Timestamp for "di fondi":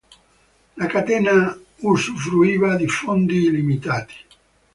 2.75-3.43